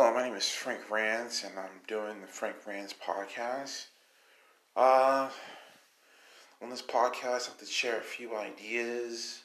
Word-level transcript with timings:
Hello, 0.00 0.14
my 0.14 0.22
name 0.22 0.36
is 0.36 0.48
Frank 0.48 0.88
Rance, 0.92 1.42
and 1.42 1.58
I'm 1.58 1.80
doing 1.88 2.20
the 2.20 2.28
Frank 2.28 2.54
Rance 2.64 2.94
podcast. 3.04 3.86
Uh, 4.76 5.28
on 6.62 6.70
this 6.70 6.82
podcast, 6.82 7.24
I 7.24 7.48
have 7.48 7.58
to 7.58 7.66
share 7.66 7.98
a 7.98 8.00
few 8.00 8.36
ideas 8.36 9.40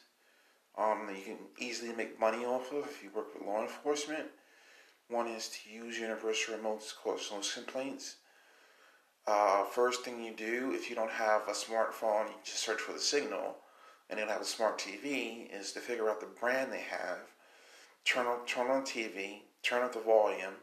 um, 0.77 1.07
that 1.07 1.17
you 1.17 1.23
can 1.23 1.37
easily 1.57 1.91
make 1.95 2.19
money 2.19 2.45
off 2.45 2.71
of 2.71 2.85
if 2.85 3.03
you 3.03 3.09
work 3.15 3.33
with 3.33 3.47
law 3.47 3.63
enforcement. 3.63 4.25
One 5.09 5.25
is 5.27 5.49
to 5.49 5.73
use 5.73 5.97
universal 5.97 6.53
remotes 6.53 6.89
to 6.89 6.95
cause 7.03 7.31
noise 7.33 7.51
complaints. 7.51 8.17
Uh, 9.25 9.63
first 9.63 10.03
thing 10.03 10.23
you 10.23 10.35
do, 10.35 10.71
if 10.75 10.87
you 10.87 10.95
don't 10.95 11.09
have 11.09 11.47
a 11.47 11.53
smartphone, 11.53 12.27
you 12.27 12.35
just 12.43 12.63
search 12.63 12.79
for 12.79 12.93
the 12.93 12.99
signal, 12.99 13.55
and 14.07 14.19
then 14.19 14.27
have 14.27 14.41
a 14.41 14.45
smart 14.45 14.77
TV, 14.77 15.51
is 15.51 15.71
to 15.71 15.79
figure 15.79 16.11
out 16.11 16.19
the 16.19 16.27
brand 16.27 16.71
they 16.71 16.81
have, 16.81 17.21
turn 18.05 18.27
on 18.27 18.45
turn 18.45 18.69
on 18.69 18.83
TV, 18.83 19.39
turn 19.63 19.83
up 19.83 19.93
the 19.93 19.99
volume, 19.99 20.55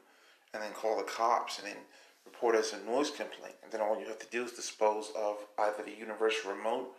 and 0.53 0.63
then 0.63 0.73
call 0.73 0.97
the 0.97 1.03
cops, 1.03 1.59
and 1.59 1.67
then 1.67 1.77
report 2.25 2.55
as 2.55 2.73
a 2.73 2.91
noise 2.91 3.11
complaint. 3.11 3.57
And 3.63 3.73
then 3.73 3.81
all 3.81 3.99
you 3.99 4.07
have 4.07 4.19
to 4.19 4.27
do 4.31 4.45
is 4.45 4.53
dispose 4.53 5.11
of 5.17 5.39
either 5.59 5.83
the 5.85 5.99
universal 5.99 6.53
remote 6.53 6.93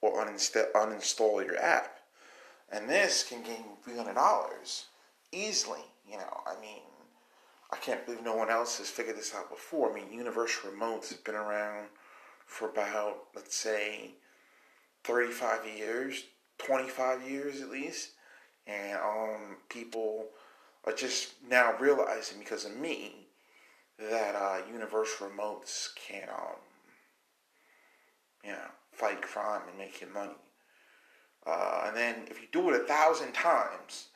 or 0.00 0.24
uninsta- 0.24 0.72
uninstall 0.72 1.44
your 1.44 1.58
app. 1.58 1.98
And 2.70 2.88
this 2.88 3.24
can 3.24 3.42
gain 3.42 3.64
three 3.82 3.96
hundred 3.96 4.14
dollars 4.14 4.86
easily. 5.32 5.80
You 6.08 6.18
know, 6.18 6.40
I 6.46 6.60
mean, 6.60 6.82
I 7.70 7.76
can't 7.76 8.04
believe 8.04 8.22
no 8.22 8.36
one 8.36 8.50
else 8.50 8.78
has 8.78 8.88
figured 8.88 9.16
this 9.16 9.34
out 9.34 9.50
before. 9.50 9.90
I 9.90 9.94
mean, 9.94 10.12
universal 10.12 10.70
remotes 10.70 11.10
have 11.10 11.24
been 11.24 11.34
around 11.34 11.88
for 12.46 12.68
about, 12.68 13.24
let's 13.34 13.54
say, 13.54 14.12
35 15.04 15.66
years, 15.66 16.24
25 16.58 17.28
years 17.28 17.60
at 17.60 17.68
least. 17.68 18.12
And 18.66 18.98
um, 18.98 19.56
people 19.68 20.26
are 20.88 20.94
just 20.94 21.34
now 21.48 21.74
realizing 21.78 22.38
because 22.38 22.64
of 22.64 22.76
me 22.76 23.26
that 23.98 24.34
uh, 24.34 24.58
universal 24.72 25.28
remotes 25.28 25.88
can, 25.96 26.28
um, 26.30 26.56
you 28.44 28.52
know, 28.52 28.70
fight 28.92 29.20
crime 29.20 29.62
and 29.68 29.78
make 29.78 30.00
you 30.00 30.06
money. 30.12 30.32
Uh, 31.46 31.84
and 31.86 31.96
then 31.96 32.14
if 32.30 32.40
you 32.40 32.48
do 32.52 32.70
it 32.70 32.80
a 32.80 32.84
thousand 32.84 33.32
times, 33.32 34.08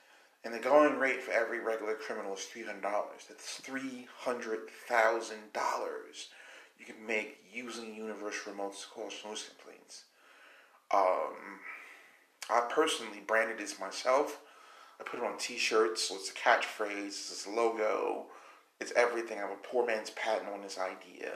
and 0.45 0.53
the 0.53 0.59
going 0.59 0.99
rate 0.99 1.23
for 1.23 1.31
every 1.33 1.61
regular 1.61 1.95
criminal 1.95 2.35
is 2.35 2.45
three 2.45 2.65
hundred 2.65 2.83
dollars. 2.83 3.27
That's 3.29 3.57
three 3.57 4.09
hundred 4.19 4.71
thousand 4.89 5.53
dollars 5.53 6.29
you 6.79 6.85
can 6.85 7.07
make 7.07 7.39
using 7.53 7.95
universal 7.95 8.53
remotes 8.53 8.83
to 8.83 8.89
cause 8.89 9.13
noise 9.25 9.49
complaints. 9.49 10.05
Um, 10.93 11.61
I 12.51 12.67
personally 12.69 13.23
branded 13.25 13.59
this 13.59 13.79
myself. 13.79 14.41
I 15.03 15.11
put 15.11 15.21
it 15.21 15.27
on 15.27 15.37
T-shirts, 15.37 16.03
so 16.03 16.15
it's 16.15 16.31
a 16.31 16.35
catchphrase, 16.35 17.07
it's 17.09 17.47
a 17.47 17.51
logo, 17.51 18.27
it's 18.81 18.93
everything. 18.93 19.39
I 19.39 19.43
have 19.43 19.51
a 19.51 19.67
poor 19.67 19.85
man's 19.85 20.11
patent 20.11 20.49
on 20.53 20.63
this 20.63 20.79
idea, 20.79 21.33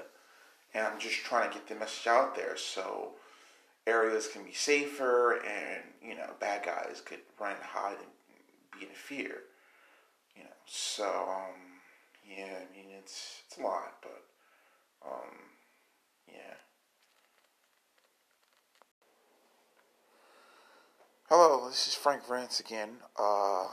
and 0.73 0.87
I'm 0.87 1.01
just 1.01 1.17
trying 1.25 1.51
to 1.51 1.55
get 1.55 1.67
the 1.67 1.75
message 1.75 2.07
out 2.07 2.37
there 2.37 2.57
so 2.57 3.13
areas 3.87 4.29
can 4.29 4.45
be 4.45 4.53
safer, 4.53 5.43
and 5.45 5.83
you 6.01 6.15
know, 6.15 6.31
bad 6.39 6.65
guys 6.65 7.03
could 7.05 7.21
run 7.41 7.55
and 7.55 7.63
hide 7.63 7.97
and 7.99 8.79
be 8.79 8.87
in 8.87 8.93
fear. 8.93 9.39
You 10.37 10.45
know, 10.45 10.51
so 10.67 11.05
um, 11.05 11.81
yeah, 12.29 12.59
I 12.61 12.77
mean 12.77 12.91
it's 12.97 13.43
it's 13.47 13.59
a 13.59 13.63
lot, 13.63 13.95
but 14.01 14.23
um, 15.05 15.35
yeah. 16.29 16.55
Hello, 21.29 21.69
this 21.69 21.89
is 21.89 21.95
Frank 21.97 22.31
Rance 22.31 22.61
again. 22.61 22.99
Uh, 23.19 23.67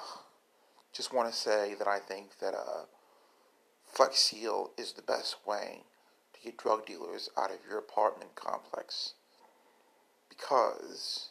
just 0.91 1.13
want 1.13 1.31
to 1.31 1.39
say 1.39 1.75
that 1.77 1.87
I 1.87 1.99
think 1.99 2.39
that 2.39 2.55
uh, 2.55 2.85
Flex 3.85 4.17
Seal 4.17 4.71
is 4.75 4.93
the 4.93 5.03
best 5.03 5.35
way 5.45 5.83
to 6.33 6.41
get 6.41 6.57
drug 6.57 6.87
dealers 6.87 7.29
out 7.37 7.51
of 7.51 7.57
your 7.69 7.77
apartment 7.77 8.33
complex 8.33 9.13
because 10.29 11.29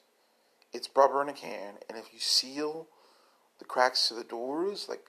it's 0.72 0.88
rubber 0.94 1.22
in 1.22 1.28
a 1.28 1.32
can, 1.32 1.78
and 1.88 1.98
if 1.98 2.12
you 2.12 2.20
seal 2.20 2.86
the 3.58 3.64
cracks 3.64 4.06
to 4.06 4.14
the 4.14 4.22
doors 4.22 4.86
like 4.88 5.06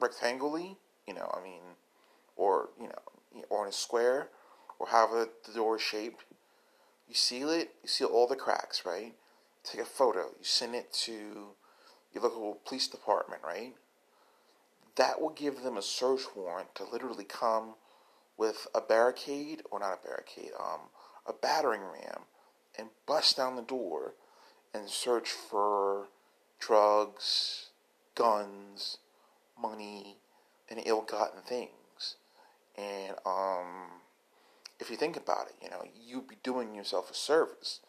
rectangly, 0.00 0.76
you 1.06 1.12
know, 1.12 1.30
I 1.38 1.44
mean, 1.44 1.76
or 2.36 2.70
you 2.80 2.86
know, 2.86 3.42
or 3.50 3.64
in 3.64 3.68
a 3.68 3.72
square, 3.72 4.28
or 4.78 4.86
however 4.86 5.28
the 5.46 5.52
door 5.52 5.76
is 5.76 5.82
shaped. 5.82 6.24
You 7.06 7.14
seal 7.14 7.50
it. 7.50 7.74
You 7.82 7.88
seal 7.90 8.08
all 8.08 8.26
the 8.26 8.34
cracks, 8.34 8.86
right? 8.86 9.12
Take 9.64 9.82
a 9.82 9.84
photo. 9.84 10.26
You 10.38 10.44
send 10.44 10.74
it 10.74 10.92
to 11.04 11.54
your 12.12 12.22
local 12.22 12.58
police 12.64 12.88
department, 12.88 13.42
right? 13.44 13.74
That 14.96 15.20
will 15.20 15.30
give 15.30 15.62
them 15.62 15.76
a 15.76 15.82
search 15.82 16.22
warrant 16.34 16.74
to 16.76 16.84
literally 16.84 17.24
come 17.24 17.74
with 18.36 18.66
a 18.74 18.80
barricade, 18.80 19.62
or 19.70 19.78
not 19.78 20.00
a 20.02 20.06
barricade, 20.06 20.52
um, 20.58 20.80
a 21.26 21.32
battering 21.32 21.82
ram, 21.82 22.22
and 22.78 22.88
bust 23.06 23.36
down 23.36 23.56
the 23.56 23.62
door 23.62 24.14
and 24.72 24.88
search 24.88 25.28
for 25.28 26.08
drugs, 26.58 27.70
guns, 28.14 28.98
money, 29.60 30.16
and 30.70 30.80
ill-gotten 30.84 31.42
things. 31.42 32.16
And 32.76 33.16
um, 33.26 34.00
if 34.78 34.90
you 34.90 34.96
think 34.96 35.16
about 35.16 35.48
it, 35.48 35.54
you 35.62 35.68
know, 35.68 35.84
you'd 36.06 36.28
be 36.28 36.36
doing 36.42 36.74
yourself 36.74 37.10
a 37.10 37.14
service. 37.14 37.80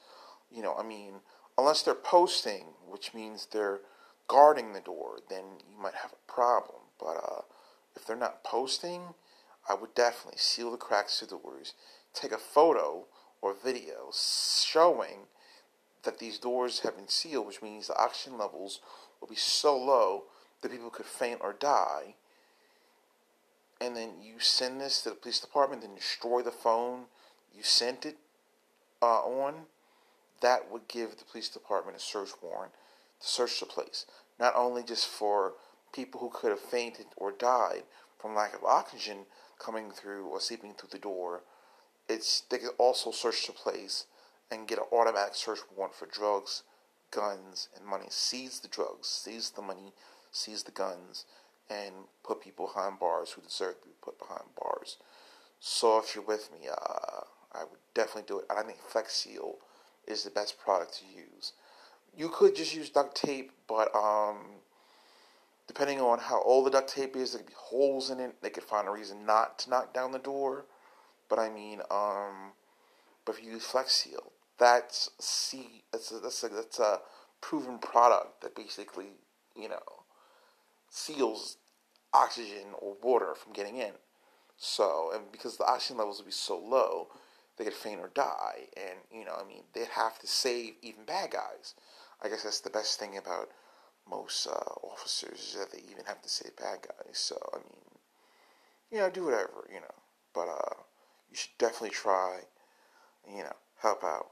You 0.51 0.61
know, 0.61 0.75
I 0.75 0.83
mean, 0.83 1.13
unless 1.61 1.83
they're 1.83 1.93
posting, 1.93 2.65
which 2.89 3.13
means 3.13 3.47
they're 3.51 3.79
guarding 4.27 4.73
the 4.73 4.79
door, 4.79 5.19
then 5.29 5.43
you 5.69 5.81
might 5.81 5.93
have 5.93 6.11
a 6.11 6.31
problem. 6.31 6.81
But 6.99 7.17
uh, 7.17 7.41
if 7.95 8.05
they're 8.05 8.15
not 8.15 8.43
posting, 8.43 9.01
I 9.69 9.75
would 9.75 9.93
definitely 9.93 10.39
seal 10.39 10.71
the 10.71 10.77
cracks 10.77 11.19
to 11.19 11.25
the 11.25 11.37
doors, 11.37 11.73
take 12.13 12.31
a 12.31 12.37
photo 12.37 13.05
or 13.41 13.53
video 13.53 14.11
showing 14.11 15.27
that 16.03 16.19
these 16.19 16.39
doors 16.39 16.79
have 16.79 16.95
been 16.95 17.07
sealed, 17.07 17.45
which 17.45 17.61
means 17.61 17.87
the 17.87 17.97
oxygen 17.97 18.37
levels 18.37 18.79
will 19.19 19.27
be 19.27 19.35
so 19.35 19.77
low 19.77 20.23
that 20.61 20.71
people 20.71 20.89
could 20.89 21.05
faint 21.05 21.39
or 21.41 21.53
die. 21.53 22.15
And 23.79 23.95
then 23.95 24.13
you 24.21 24.39
send 24.39 24.81
this 24.81 25.01
to 25.03 25.09
the 25.09 25.15
police 25.15 25.39
department, 25.39 25.81
then 25.81 25.95
destroy 25.95 26.41
the 26.41 26.51
phone 26.51 27.05
you 27.55 27.63
sent 27.63 28.05
it 28.05 28.17
uh, 29.01 29.21
on. 29.21 29.65
That 30.41 30.71
would 30.71 30.87
give 30.87 31.17
the 31.17 31.25
police 31.25 31.49
department 31.49 31.97
a 31.97 31.99
search 31.99 32.29
warrant 32.41 32.73
to 33.21 33.27
search 33.27 33.59
the 33.59 33.65
place. 33.65 34.05
Not 34.39 34.55
only 34.55 34.83
just 34.83 35.07
for 35.07 35.53
people 35.93 36.19
who 36.19 36.31
could 36.33 36.49
have 36.49 36.59
fainted 36.59 37.07
or 37.15 37.31
died 37.31 37.83
from 38.19 38.35
lack 38.35 38.55
of 38.55 38.63
oxygen 38.63 39.25
coming 39.59 39.91
through 39.91 40.25
or 40.25 40.39
seeping 40.39 40.73
through 40.73 40.89
the 40.91 40.97
door, 40.99 41.41
it's 42.09 42.41
they 42.49 42.57
could 42.57 42.75
also 42.77 43.11
search 43.11 43.45
the 43.45 43.53
place 43.53 44.05
and 44.49 44.67
get 44.67 44.79
an 44.79 44.85
automatic 44.91 45.35
search 45.35 45.59
warrant 45.75 45.95
for 45.95 46.07
drugs, 46.07 46.63
guns, 47.11 47.69
and 47.75 47.85
money. 47.85 48.07
Seize 48.09 48.59
the 48.59 48.67
drugs, 48.67 49.07
seize 49.07 49.51
the 49.51 49.61
money, 49.61 49.93
seize 50.31 50.63
the 50.63 50.71
guns, 50.71 51.25
and 51.69 51.93
put 52.23 52.41
people 52.41 52.67
behind 52.67 52.99
bars 52.99 53.31
who 53.31 53.41
deserve 53.41 53.79
to 53.81 53.87
be 53.87 53.93
put 54.01 54.19
behind 54.19 54.43
bars. 54.59 54.97
So 55.59 55.99
if 55.99 56.15
you're 56.15 56.23
with 56.23 56.49
me, 56.51 56.67
uh, 56.69 57.21
I 57.53 57.63
would 57.63 57.79
definitely 57.93 58.23
do 58.27 58.39
it. 58.39 58.45
I 58.49 58.63
think 58.63 58.79
Flex 58.79 59.13
Seal 59.13 59.57
is 60.11 60.23
the 60.23 60.29
best 60.29 60.59
product 60.59 60.99
to 60.99 61.05
use. 61.05 61.53
You 62.15 62.29
could 62.29 62.55
just 62.55 62.75
use 62.75 62.89
duct 62.89 63.15
tape, 63.15 63.51
but 63.67 63.93
um, 63.95 64.37
depending 65.67 66.01
on 66.01 66.19
how 66.19 66.41
old 66.43 66.65
the 66.65 66.71
duct 66.71 66.93
tape 66.93 67.15
is, 67.15 67.31
there 67.31 67.39
could 67.39 67.47
be 67.47 67.53
holes 67.55 68.09
in 68.09 68.19
it. 68.19 68.35
They 68.41 68.49
could 68.49 68.63
find 68.63 68.87
a 68.87 68.91
reason 68.91 69.25
not 69.25 69.59
to 69.59 69.69
knock 69.69 69.93
down 69.93 70.11
the 70.11 70.19
door. 70.19 70.65
But 71.29 71.39
I 71.39 71.49
mean, 71.49 71.81
um, 71.89 72.51
but 73.25 73.35
if 73.35 73.43
you 73.43 73.51
use 73.51 73.65
Flex 73.65 73.93
Seal, 73.93 74.33
that's 74.57 75.09
see 75.19 75.83
that's 75.91 76.11
a, 76.11 76.19
that's 76.19 76.43
a, 76.43 76.49
that's 76.49 76.79
a 76.79 76.99
proven 77.39 77.79
product 77.79 78.41
that 78.41 78.55
basically 78.55 79.07
you 79.55 79.69
know 79.69 80.03
seals 80.89 81.57
oxygen 82.13 82.73
or 82.77 82.95
water 83.01 83.33
from 83.33 83.53
getting 83.53 83.77
in. 83.77 83.93
So 84.57 85.11
and 85.15 85.31
because 85.31 85.57
the 85.57 85.65
oxygen 85.65 85.97
levels 85.97 86.19
would 86.19 86.25
be 86.25 86.31
so 86.33 86.57
low, 86.59 87.07
they 87.57 87.63
could 87.63 87.73
faint 87.73 87.99
or 87.99 88.11
die, 88.13 88.67
and 88.75 88.99
you 89.11 89.25
know 89.25 89.35
I 89.39 89.47
mean 89.47 89.63
they'd 89.73 89.87
have 89.87 90.19
to 90.19 90.27
save 90.27 90.73
even 90.81 91.05
bad 91.05 91.31
guys. 91.31 91.75
I 92.21 92.29
guess 92.29 92.43
that's 92.43 92.61
the 92.61 92.69
best 92.69 92.99
thing 92.99 93.17
about 93.17 93.49
most 94.09 94.47
uh, 94.47 94.73
officers 94.83 95.39
is 95.39 95.55
that 95.59 95.71
they 95.71 95.83
even 95.91 96.05
have 96.05 96.21
to 96.21 96.29
save 96.29 96.55
bad 96.55 96.79
guys. 96.81 97.17
So 97.17 97.37
I 97.53 97.57
mean, 97.57 97.99
you 98.91 98.97
know, 98.99 99.09
do 99.09 99.25
whatever 99.25 99.67
you 99.73 99.79
know, 99.79 99.95
but 100.33 100.47
uh, 100.47 100.75
you 101.29 101.35
should 101.35 101.57
definitely 101.57 101.91
try, 101.91 102.41
you 103.27 103.43
know, 103.43 103.55
help 103.81 104.03
out. 104.03 104.27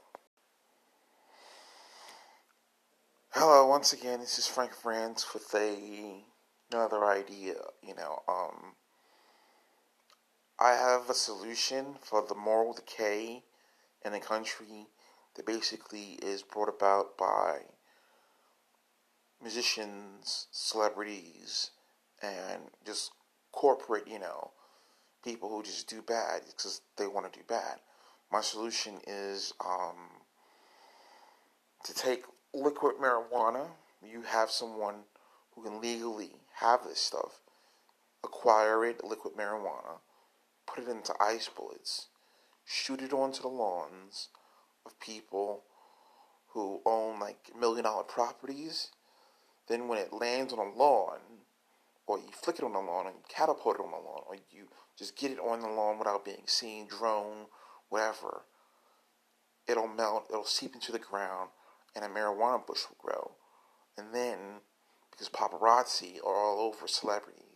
Hello, 3.32 3.64
once 3.66 3.92
again, 3.92 4.18
this 4.18 4.38
is 4.40 4.46
Frank 4.48 4.72
Rance 4.84 5.32
with 5.32 5.54
a, 5.54 6.24
another 6.72 7.04
idea. 7.04 7.54
You 7.80 7.94
know, 7.94 8.22
um, 8.28 8.74
I 10.62 10.72
have 10.74 11.08
a 11.08 11.14
solution 11.14 11.94
for 12.02 12.22
the 12.26 12.34
moral 12.34 12.74
decay 12.74 13.44
in 14.04 14.12
the 14.12 14.20
country 14.20 14.88
that 15.34 15.46
basically 15.46 16.18
is 16.22 16.42
brought 16.42 16.68
about 16.68 17.16
by 17.16 17.60
musicians, 19.42 20.48
celebrities, 20.50 21.70
and 22.22 22.60
just 22.84 23.12
corporate, 23.52 24.06
you 24.06 24.18
know, 24.18 24.50
people 25.24 25.48
who 25.48 25.62
just 25.62 25.88
do 25.88 26.02
bad 26.02 26.42
because 26.46 26.82
they 26.98 27.06
want 27.06 27.32
to 27.32 27.38
do 27.38 27.44
bad. 27.48 27.76
My 28.30 28.42
solution 28.42 29.00
is 29.06 29.54
um, 29.64 30.10
to 31.84 31.94
take 31.94 32.24
liquid 32.52 32.96
marijuana. 32.96 33.66
You 34.06 34.22
have 34.22 34.50
someone 34.50 35.04
who 35.54 35.62
can 35.62 35.80
legally 35.80 36.32
have 36.56 36.84
this 36.84 37.00
stuff, 37.00 37.40
acquire 38.22 38.84
it, 38.84 39.02
liquid 39.02 39.34
marijuana, 39.34 40.00
put 40.72 40.84
it 40.84 40.90
into 40.90 41.14
ice 41.20 41.48
bullets, 41.48 42.08
shoot 42.64 43.00
it 43.02 43.12
onto 43.12 43.42
the 43.42 43.48
lawns 43.48 44.28
of 44.86 44.98
people 45.00 45.64
who 46.48 46.80
own 46.86 47.18
like 47.20 47.50
million 47.58 47.84
dollar 47.84 48.04
properties. 48.04 48.88
Then 49.68 49.88
when 49.88 49.98
it 49.98 50.12
lands 50.12 50.52
on 50.52 50.58
a 50.58 50.76
lawn, 50.76 51.20
or 52.06 52.18
you 52.18 52.30
flick 52.32 52.58
it 52.58 52.64
on 52.64 52.72
the 52.72 52.80
lawn 52.80 53.06
and 53.06 53.16
catapult 53.28 53.76
it 53.76 53.82
on 53.82 53.90
the 53.90 53.96
lawn, 53.96 54.22
or 54.28 54.34
you 54.50 54.68
just 54.98 55.16
get 55.16 55.30
it 55.30 55.38
on 55.38 55.60
the 55.60 55.68
lawn 55.68 55.98
without 55.98 56.24
being 56.24 56.42
seen, 56.46 56.86
drone, 56.86 57.46
whatever, 57.88 58.42
it'll 59.68 59.86
melt, 59.86 60.26
it'll 60.28 60.44
seep 60.44 60.74
into 60.74 60.90
the 60.90 60.98
ground, 60.98 61.50
and 61.94 62.04
a 62.04 62.08
marijuana 62.08 62.66
bush 62.66 62.80
will 62.88 62.96
grow. 62.98 63.32
And 63.96 64.12
then, 64.12 64.38
because 65.10 65.28
paparazzi 65.28 66.18
are 66.24 66.34
all 66.34 66.60
over 66.60 66.88
celebrities, 66.88 67.49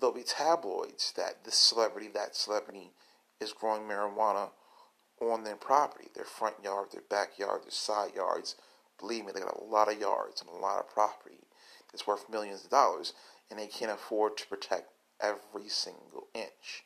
there'll 0.00 0.14
be 0.14 0.22
tabloids 0.22 1.12
that 1.16 1.44
this 1.44 1.56
celebrity, 1.56 2.08
that 2.14 2.34
celebrity 2.34 2.90
is 3.40 3.52
growing 3.52 3.82
marijuana 3.82 4.50
on 5.20 5.44
their 5.44 5.56
property, 5.56 6.08
their 6.14 6.24
front 6.24 6.56
yard, 6.64 6.88
their 6.92 7.02
backyard, 7.08 7.62
their 7.62 7.70
side 7.70 8.14
yards. 8.14 8.56
Believe 8.98 9.26
me, 9.26 9.32
they 9.32 9.40
got 9.40 9.60
a 9.60 9.64
lot 9.64 9.92
of 9.92 10.00
yards 10.00 10.40
and 10.40 10.50
a 10.50 10.54
lot 10.54 10.78
of 10.78 10.88
property 10.88 11.46
that's 11.90 12.06
worth 12.06 12.30
millions 12.30 12.64
of 12.64 12.70
dollars, 12.70 13.12
and 13.50 13.58
they 13.58 13.66
can't 13.66 13.92
afford 13.92 14.36
to 14.36 14.46
protect 14.46 14.90
every 15.20 15.68
single 15.68 16.28
inch. 16.34 16.84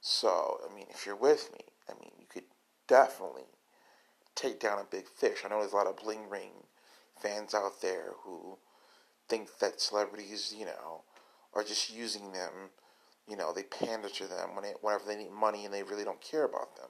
So, 0.00 0.60
I 0.68 0.74
mean, 0.74 0.86
if 0.90 1.04
you're 1.04 1.16
with 1.16 1.50
me, 1.52 1.64
I 1.88 1.92
mean, 2.00 2.12
you 2.18 2.26
could 2.32 2.44
definitely 2.86 3.44
take 4.34 4.60
down 4.60 4.78
a 4.78 4.84
big 4.84 5.06
fish. 5.08 5.38
I 5.44 5.48
know 5.48 5.60
there's 5.60 5.72
a 5.72 5.76
lot 5.76 5.86
of 5.86 5.96
bling 5.96 6.30
ring 6.30 6.52
fans 7.20 7.54
out 7.54 7.82
there 7.82 8.12
who 8.22 8.58
think 9.28 9.58
that 9.58 9.80
celebrities, 9.80 10.54
you 10.56 10.64
know, 10.64 11.02
are 11.58 11.64
just 11.64 11.92
using 11.94 12.32
them. 12.32 12.70
You 13.28 13.36
know, 13.36 13.52
they 13.52 13.64
pander 13.64 14.08
to 14.08 14.26
them 14.26 14.54
when 14.54 14.64
they, 14.64 14.72
whenever 14.80 15.04
they 15.06 15.16
need 15.16 15.32
money 15.32 15.64
and 15.64 15.74
they 15.74 15.82
really 15.82 16.04
don't 16.04 16.20
care 16.20 16.44
about 16.44 16.76
them. 16.76 16.88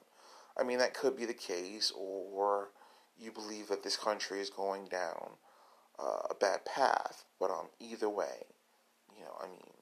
I 0.57 0.63
mean, 0.63 0.77
that 0.79 0.93
could 0.93 1.17
be 1.17 1.25
the 1.25 1.33
case, 1.33 1.91
or 1.95 2.69
you 3.17 3.31
believe 3.31 3.67
that 3.67 3.83
this 3.83 3.97
country 3.97 4.39
is 4.39 4.49
going 4.49 4.85
down 4.85 5.31
uh, 5.97 6.27
a 6.29 6.35
bad 6.35 6.65
path. 6.65 7.25
But 7.39 7.51
um, 7.51 7.67
either 7.79 8.09
way, 8.09 8.45
you 9.17 9.23
know, 9.23 9.33
I 9.41 9.47
mean, 9.47 9.73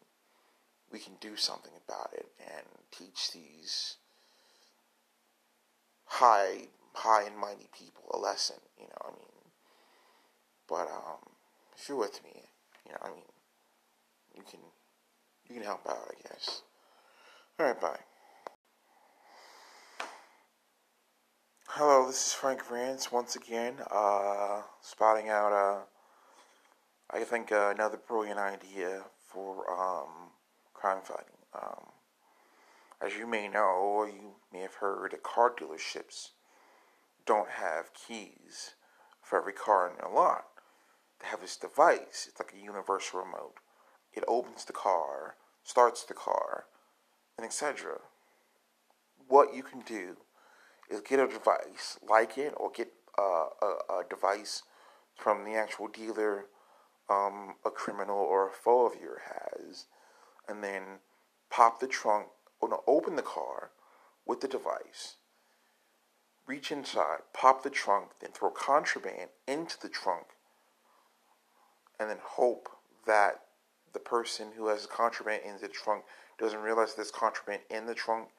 we 0.91 0.99
can 0.99 1.13
do 1.19 1.35
something 1.35 1.73
about 1.87 2.13
it 2.13 2.27
and 2.39 2.65
teach 2.91 3.31
these 3.31 3.97
high, 6.05 6.67
high 6.93 7.23
and 7.23 7.37
mighty 7.37 7.67
people 7.77 8.09
a 8.11 8.17
lesson. 8.17 8.57
You 8.79 8.85
know, 8.85 9.09
I 9.09 9.11
mean, 9.11 9.51
but 10.67 10.87
um, 10.89 11.33
if 11.75 11.87
you're 11.87 11.97
with 11.97 12.23
me, 12.23 12.43
you 12.85 12.93
know, 12.93 12.99
I 13.03 13.09
mean, 13.09 13.23
you 14.37 14.43
can, 14.49 14.59
you 15.49 15.55
can 15.55 15.63
help 15.63 15.81
out, 15.89 16.09
I 16.09 16.29
guess. 16.29 16.61
All 17.59 17.65
right, 17.65 17.81
bye. 17.81 17.99
Hello, 21.69 22.07
this 22.07 22.27
is 22.27 22.33
Frank 22.33 22.71
Rance 22.71 23.11
once 23.11 23.35
again, 23.35 23.75
uh, 23.91 24.61
spotting 24.81 25.29
out, 25.29 25.51
uh, 25.51 25.81
I 27.11 27.23
think, 27.23 27.51
uh, 27.51 27.71
another 27.73 27.97
brilliant 27.97 28.39
idea 28.39 29.03
for 29.19 29.69
um, 29.69 30.31
crime 30.73 31.01
fighting. 31.03 31.25
Um, 31.53 31.87
as 33.05 33.15
you 33.15 33.27
may 33.27 33.47
know, 33.47 33.59
or 33.61 34.07
you 34.07 34.35
may 34.51 34.61
have 34.61 34.75
heard, 34.75 35.15
car 35.23 35.53
dealerships 35.53 36.29
don't 37.25 37.49
have 37.49 37.93
keys 37.93 38.75
for 39.21 39.39
every 39.39 39.53
car 39.53 39.89
in 39.89 39.97
their 39.97 40.11
lot. 40.11 40.45
They 41.19 41.27
have 41.27 41.41
this 41.41 41.57
device, 41.57 42.27
it's 42.29 42.39
like 42.39 42.53
a 42.53 42.63
universal 42.63 43.19
remote. 43.19 43.55
It 44.17 44.23
opens 44.27 44.65
the 44.65 44.73
car, 44.73 45.35
starts 45.63 46.03
the 46.03 46.15
car, 46.15 46.65
and 47.37 47.45
etc. 47.45 47.99
What 49.27 49.53
you 49.53 49.61
can 49.61 49.81
do 49.81 50.17
is 50.89 51.01
get 51.01 51.19
a 51.19 51.27
device 51.27 51.99
like 52.09 52.35
it 52.35 52.55
or 52.57 52.71
get 52.71 52.91
uh, 53.19 53.49
a, 53.61 53.99
a, 53.99 54.03
device 54.09 54.63
from 55.15 55.45
the 55.45 55.53
actual 55.53 55.87
dealer 55.87 56.45
um, 57.11 57.57
a 57.63 57.69
criminal 57.69 58.17
or 58.17 58.47
a 58.47 58.51
foe 58.51 58.87
of 58.87 58.99
yours 58.99 59.21
has, 59.27 59.85
and 60.49 60.63
then 60.63 60.99
pop 61.51 61.79
the 61.79 61.87
trunk, 61.87 62.27
or 62.59 62.69
no, 62.69 62.83
open 62.87 63.17
the 63.17 63.21
car 63.21 63.69
with 64.25 64.41
the 64.41 64.47
device, 64.47 65.17
reach 66.47 66.71
inside, 66.71 67.19
pop 67.33 67.61
the 67.61 67.69
trunk, 67.69 68.13
then 68.19 68.31
throw 68.31 68.49
contraband 68.49 69.29
into 69.47 69.79
the 69.79 69.89
trunk, 69.89 70.25
and 71.99 72.09
then 72.09 72.17
hope 72.19 72.69
that 73.05 73.41
the 73.93 73.99
person 73.99 74.47
who 74.57 74.67
has 74.67 74.85
contraband 74.85 75.41
in 75.45 75.57
the 75.61 75.67
trunk 75.67 76.03
doesn't 76.39 76.59
realize 76.59 76.93
there's 76.93 77.11
contraband 77.11 77.61
in 77.69 77.85
the 77.85 77.95
trunk 77.95 78.29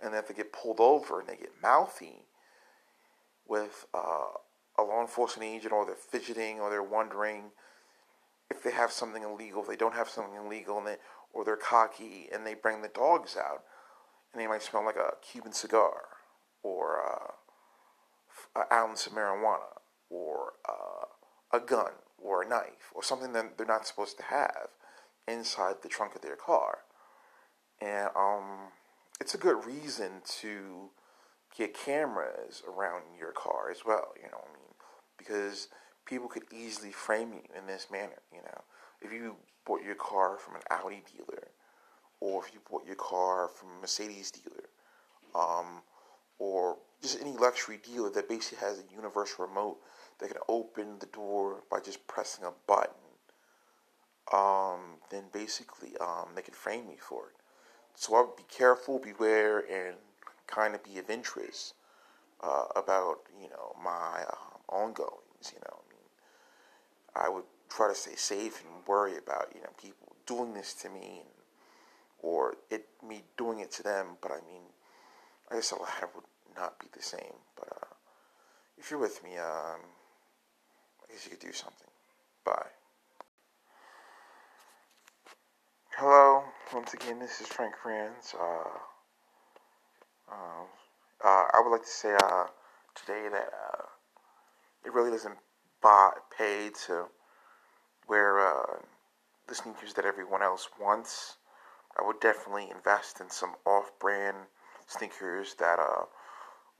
and 0.00 0.12
then 0.12 0.20
if 0.20 0.28
they 0.28 0.34
get 0.34 0.52
pulled 0.52 0.80
over 0.80 1.20
and 1.20 1.28
they 1.28 1.36
get 1.36 1.52
mouthy 1.62 2.26
with 3.46 3.86
uh, 3.94 4.28
a 4.78 4.82
law 4.82 5.00
enforcement 5.00 5.48
agent 5.48 5.72
or 5.72 5.84
they're 5.84 5.94
fidgeting 5.94 6.60
or 6.60 6.70
they're 6.70 6.82
wondering 6.82 7.50
if 8.50 8.62
they 8.62 8.70
have 8.70 8.92
something 8.92 9.22
illegal, 9.22 9.62
if 9.62 9.68
they 9.68 9.76
don't 9.76 9.94
have 9.94 10.08
something 10.08 10.34
illegal, 10.34 10.78
and 10.78 10.86
they, 10.86 10.96
or 11.32 11.44
they're 11.44 11.56
cocky 11.56 12.28
and 12.32 12.46
they 12.46 12.54
bring 12.54 12.80
the 12.80 12.88
dogs 12.88 13.36
out 13.36 13.62
and 14.32 14.40
they 14.40 14.46
might 14.46 14.62
smell 14.62 14.84
like 14.84 14.96
a 14.96 15.14
Cuban 15.20 15.52
cigar 15.52 16.02
or 16.62 17.02
uh, 17.04 18.60
an 18.60 18.66
ounce 18.72 19.06
of 19.06 19.12
marijuana 19.12 19.78
or 20.10 20.54
uh, 20.68 21.04
a 21.52 21.60
gun 21.60 21.92
or 22.18 22.42
a 22.42 22.48
knife 22.48 22.92
or 22.94 23.02
something 23.02 23.32
that 23.32 23.56
they're 23.56 23.66
not 23.66 23.86
supposed 23.86 24.16
to 24.16 24.24
have 24.24 24.68
inside 25.28 25.76
the 25.82 25.88
trunk 25.88 26.14
of 26.14 26.22
their 26.22 26.36
car. 26.36 26.78
And 27.80 28.08
um, 28.16 28.72
it's 29.20 29.34
a 29.34 29.38
good 29.38 29.64
reason 29.64 30.22
to 30.40 30.90
get 31.56 31.74
cameras 31.74 32.62
around 32.66 33.02
your 33.18 33.32
car 33.32 33.70
as 33.70 33.84
well, 33.84 34.12
you 34.16 34.28
know 34.30 34.38
what 34.38 34.50
I 34.50 34.58
mean? 34.58 34.74
Because 35.16 35.68
people 36.06 36.28
could 36.28 36.44
easily 36.52 36.92
frame 36.92 37.32
you 37.32 37.42
in 37.56 37.66
this 37.66 37.88
manner, 37.90 38.22
you 38.32 38.40
know. 38.42 38.62
If 39.00 39.12
you 39.12 39.36
bought 39.66 39.84
your 39.84 39.94
car 39.94 40.38
from 40.38 40.56
an 40.56 40.62
Audi 40.70 41.02
dealer, 41.12 41.48
or 42.20 42.44
if 42.44 42.52
you 42.52 42.60
bought 42.68 42.86
your 42.86 42.96
car 42.96 43.48
from 43.48 43.68
a 43.70 43.80
Mercedes 43.80 44.30
dealer, 44.30 44.68
um, 45.34 45.82
or 46.38 46.78
just 47.02 47.20
any 47.20 47.32
luxury 47.32 47.78
dealer 47.84 48.10
that 48.10 48.28
basically 48.28 48.66
has 48.66 48.78
a 48.78 48.94
universal 48.94 49.46
remote 49.46 49.78
that 50.18 50.28
can 50.28 50.38
open 50.48 50.98
the 50.98 51.06
door 51.06 51.62
by 51.70 51.80
just 51.80 52.04
pressing 52.06 52.44
a 52.44 52.52
button, 52.66 52.94
um, 54.32 54.98
then 55.10 55.24
basically 55.32 55.96
um, 56.00 56.28
they 56.34 56.42
can 56.42 56.54
frame 56.54 56.88
me 56.88 56.96
for 56.98 57.28
it. 57.28 57.34
So 57.94 58.14
I 58.14 58.20
would 58.20 58.36
be 58.36 58.44
careful, 58.48 58.98
beware, 58.98 59.58
and 59.58 59.96
kind 60.46 60.74
of 60.74 60.84
be 60.84 60.98
of 60.98 61.10
interest 61.10 61.74
uh, 62.42 62.64
about 62.76 63.20
you 63.40 63.48
know 63.48 63.74
my 63.82 64.22
um, 64.30 64.60
ongoings. 64.68 65.52
You 65.52 65.60
know, 65.60 65.78
I 65.78 65.90
mean, 65.90 67.26
I 67.26 67.28
would 67.28 67.44
try 67.68 67.88
to 67.88 67.94
stay 67.94 68.14
safe 68.14 68.62
and 68.62 68.86
worry 68.86 69.16
about 69.16 69.52
you 69.54 69.60
know 69.60 69.70
people 69.80 70.14
doing 70.26 70.54
this 70.54 70.74
to 70.74 70.88
me, 70.88 71.20
and, 71.20 71.30
or 72.20 72.56
it 72.70 72.86
me 73.06 73.22
doing 73.36 73.60
it 73.60 73.72
to 73.72 73.82
them. 73.82 74.16
But 74.20 74.32
I 74.32 74.36
mean, 74.36 74.62
I 75.50 75.56
guess 75.56 75.72
a 75.72 75.76
lot 75.76 75.90
would 76.14 76.24
not 76.56 76.78
be 76.78 76.86
the 76.92 77.02
same. 77.02 77.34
But 77.56 77.68
uh, 77.72 77.94
if 78.76 78.90
you're 78.90 79.00
with 79.00 79.22
me, 79.24 79.38
um, 79.38 79.80
I 81.02 81.12
guess 81.12 81.24
you 81.24 81.30
could 81.30 81.40
do 81.40 81.52
something. 81.52 81.88
Bye. 82.44 82.77
Hello, 86.00 86.44
once 86.72 86.94
again, 86.94 87.18
this 87.18 87.40
is 87.40 87.48
Frank 87.48 87.74
Rance. 87.84 88.32
Uh, 88.32 88.78
uh, 90.30 90.62
uh, 91.24 91.44
I 91.52 91.60
would 91.60 91.72
like 91.72 91.82
to 91.82 91.88
say 91.88 92.14
uh, 92.14 92.44
today 92.94 93.26
that 93.32 93.48
uh, 93.52 93.82
it 94.84 94.94
really 94.94 95.10
doesn't 95.10 95.38
buy, 95.82 96.12
pay 96.38 96.70
to 96.86 97.06
wear 98.08 98.38
uh, 98.38 98.76
the 99.48 99.56
sneakers 99.56 99.92
that 99.94 100.04
everyone 100.04 100.40
else 100.40 100.68
wants. 100.80 101.38
I 101.98 102.06
would 102.06 102.20
definitely 102.20 102.68
invest 102.70 103.20
in 103.20 103.28
some 103.28 103.56
off-brand 103.66 104.36
sneakers 104.86 105.56
that 105.58 105.80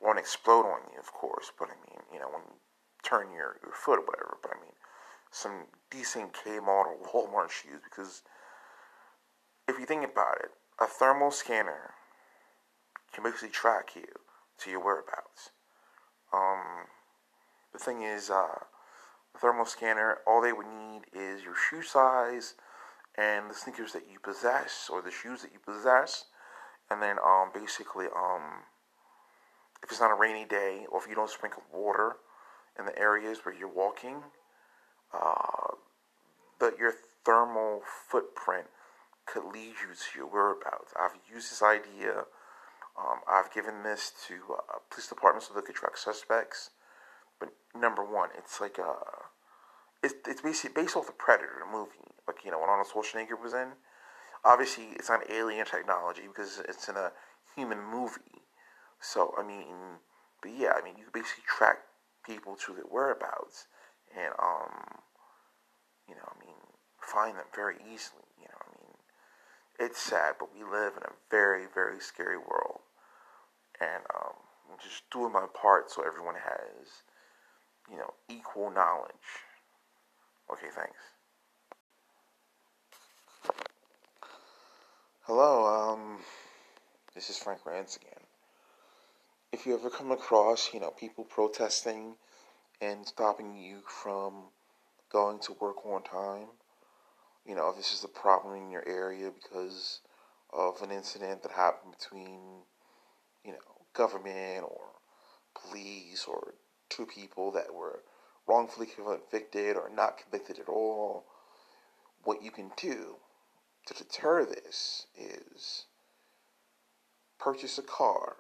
won't 0.01 0.21
explode 0.21 0.67
on 0.67 0.83
you, 0.93 1.01
of 1.01 1.13
course. 1.13 1.51
But 1.59 1.71
I 1.71 1.91
mean, 1.91 2.03
you 2.13 2.21
know, 2.21 2.29
when 2.29 2.43
you 2.47 2.55
turn 3.03 3.33
your, 3.33 3.57
your 3.65 3.75
foot 3.75 3.99
or 3.99 4.07
whatever. 4.07 4.39
But 4.41 4.53
I 4.53 4.61
mean, 4.61 4.75
some 5.33 5.65
decent 5.91 6.35
Kmart 6.35 6.69
or 6.69 6.99
Walmart 7.13 7.51
shoes 7.51 7.81
because 7.83 8.23
if 9.69 9.79
you 9.79 9.85
think 9.85 10.05
about 10.05 10.39
it, 10.41 10.51
a 10.81 10.87
thermal 10.87 11.31
scanner 11.31 11.95
can 13.13 13.23
basically 13.23 13.51
track 13.51 13.91
you 13.95 14.07
to 14.59 14.71
your 14.71 14.83
whereabouts. 14.83 15.51
Um, 16.33 16.87
the 17.73 17.79
thing 17.79 18.03
is, 18.03 18.31
uh, 18.31 18.65
a 19.35 19.39
thermal 19.39 19.67
scanner, 19.67 20.19
all 20.27 20.41
they 20.41 20.53
would 20.53 20.67
need 20.67 21.03
is 21.13 21.43
your 21.43 21.55
shoe 21.55 21.83
size 21.83 22.55
and 23.17 23.51
the 23.51 23.55
sneakers 23.55 23.93
that 23.93 24.05
you 24.11 24.19
possess 24.19 24.89
or 24.91 25.03
the 25.03 25.11
shoes 25.11 25.43
that 25.43 25.53
you 25.53 25.59
possess, 25.59 26.25
and 26.91 27.03
then 27.03 27.17
um, 27.25 27.51
basically 27.53 28.07
um, 28.07 28.65
if 29.83 29.91
it's 29.91 30.01
not 30.01 30.11
a 30.11 30.15
rainy 30.15 30.45
day 30.45 30.87
or 30.91 31.01
if 31.01 31.09
you 31.09 31.15
don't 31.15 31.31
sprinkle 31.31 31.63
water 31.73 32.17
in 32.79 32.87
the 32.87 32.99
areas 32.99 33.41
where 33.45 33.55
you're 33.55 33.69
walking, 33.69 34.23
uh, 35.13 35.75
that 36.61 36.79
your 36.79 36.93
thermal 37.25 37.81
footprint 38.09 38.67
could 39.33 39.45
lead 39.45 39.75
you 39.83 39.95
to 39.95 40.19
your 40.19 40.27
whereabouts. 40.27 40.93
I've 40.99 41.19
used 41.33 41.51
this 41.51 41.63
idea. 41.63 42.25
Um, 42.99 43.21
I've 43.29 43.53
given 43.53 43.83
this 43.83 44.13
to 44.29 44.35
uh, 44.55 44.79
police 44.91 45.09
departments 45.09 45.49
to 45.49 45.55
look 45.55 45.69
at 45.69 45.77
track 45.77 45.97
suspects. 45.97 46.71
But 47.39 47.51
number 47.75 48.03
one, 48.05 48.31
it's 48.37 48.61
like 48.61 48.79
a, 48.79 48.83
uh, 48.89 49.23
it's, 50.03 50.15
it's 50.27 50.41
basically 50.41 50.83
based 50.83 50.97
off 50.97 51.07
the 51.07 51.13
Predator 51.13 51.65
movie, 51.71 52.11
like 52.27 52.45
you 52.45 52.51
know 52.51 52.59
when 52.59 52.69
Arnold 52.69 52.89
Schwarzenegger 52.89 53.41
was 53.41 53.55
in. 53.55 53.73
Obviously, 54.45 54.87
it's 54.97 55.09
not 55.09 55.31
alien 55.31 55.67
technology 55.67 56.23
because 56.27 56.61
it's 56.69 56.89
in 56.89 56.97
a 56.97 57.13
human 57.55 57.79
movie. 57.83 58.43
So 59.01 59.35
I 59.39 59.47
mean, 59.47 60.01
but 60.43 60.53
yeah, 60.57 60.73
I 60.75 60.83
mean 60.83 60.97
you 60.97 61.05
basically 61.13 61.45
track 61.47 61.79
people 62.27 62.57
to 62.57 62.75
their 62.75 62.85
whereabouts 62.85 63.67
and 64.17 64.33
um, 64.39 65.03
you 66.09 66.15
know, 66.15 66.25
I 66.25 66.37
mean, 66.41 66.57
find 67.01 67.37
them 67.37 67.49
very 67.55 67.77
easily. 67.85 68.25
You 68.41 68.49
know, 68.49 68.61
I 68.65 68.69
mean, 68.73 68.95
it's 69.79 70.01
sad, 70.01 70.35
but 70.39 70.49
we 70.55 70.63
live 70.65 70.95
in 70.97 71.03
a 71.05 71.13
very, 71.31 71.67
very 71.73 72.01
scary 72.01 72.37
world, 72.37 72.81
and 73.81 74.03
um, 74.15 74.35
I'm 74.71 74.79
just 74.83 75.09
doing 75.11 75.33
my 75.33 75.47
part 75.55 75.91
so 75.91 76.03
everyone 76.07 76.35
has, 76.35 76.89
you 77.91 77.97
know, 77.97 78.15
equal 78.29 78.71
knowledge. 78.71 79.13
Okay, 80.53 80.69
thanks. 80.75 80.99
Hello, 85.23 85.93
um, 85.93 86.19
this 87.15 87.31
is 87.31 87.39
Frank 87.39 87.65
Rance 87.67 87.97
again. 87.97 88.25
If 89.53 89.67
you 89.67 89.75
ever 89.75 89.91
come 89.91 90.11
across, 90.11 90.73
you 90.73 90.81
know, 90.81 90.91
people 90.91 91.25
protesting 91.25 92.15
and 92.81 93.07
stopping 93.07 93.57
you 93.57 93.81
from 93.87 94.45
going 95.11 95.39
to 95.41 95.57
work 95.61 95.85
on 95.87 96.03
time, 96.03 96.49
you 97.49 97.55
know, 97.55 97.71
if 97.71 97.77
this 97.77 97.95
is 97.95 98.05
a 98.05 98.09
problem 98.09 98.63
in 98.63 98.71
your 98.71 98.87
area 98.87 99.31
because 99.31 100.01
of 100.53 100.83
an 100.83 100.91
incident 100.91 101.43
that 101.43 101.53
happened 101.53 101.95
between, 101.99 102.41
you 103.43 103.53
know, 103.53 103.59
government 103.95 104.65
or 104.65 104.81
police 105.59 106.27
or 106.29 106.55
two 106.91 107.07
people 107.07 107.51
that 107.53 107.75
were 107.75 108.03
wrongfully 108.47 108.87
convicted 108.87 109.77
or 109.77 109.91
not 109.95 110.19
convicted 110.19 110.59
at 110.59 110.69
all, 110.69 111.25
what 112.25 112.43
you 112.43 112.51
can 112.51 112.71
do 112.77 113.17
to 113.87 113.95
deter 113.95 114.45
this 114.45 115.07
is 115.19 115.87
purchase 117.39 117.79
a 117.79 117.83
car 117.83 118.37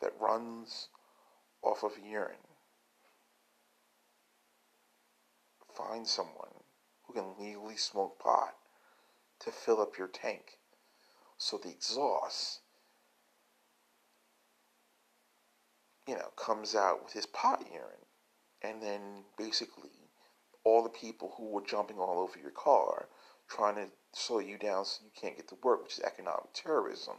that 0.00 0.12
runs 0.20 0.88
off 1.62 1.82
of 1.82 1.92
urine. 2.08 2.36
Find 5.74 6.06
someone 6.06 6.65
can 7.16 7.34
legally 7.38 7.76
smoke 7.76 8.18
pot 8.18 8.54
to 9.40 9.50
fill 9.50 9.80
up 9.80 9.96
your 9.96 10.08
tank. 10.08 10.58
So 11.38 11.58
the 11.58 11.70
exhaust 11.70 12.60
you 16.06 16.14
know 16.14 16.28
comes 16.36 16.74
out 16.74 17.02
with 17.02 17.12
his 17.12 17.26
pot 17.26 17.64
urine. 17.72 18.04
And 18.62 18.82
then 18.82 19.24
basically 19.38 19.90
all 20.64 20.82
the 20.82 20.88
people 20.88 21.34
who 21.36 21.48
were 21.48 21.62
jumping 21.62 21.98
all 21.98 22.18
over 22.18 22.38
your 22.38 22.50
car 22.50 23.08
trying 23.48 23.76
to 23.76 23.86
slow 24.12 24.40
you 24.40 24.58
down 24.58 24.84
so 24.84 25.04
you 25.04 25.10
can't 25.18 25.36
get 25.36 25.48
to 25.48 25.56
work 25.62 25.82
which 25.82 25.98
is 25.98 26.04
economic 26.04 26.52
terrorism 26.52 27.16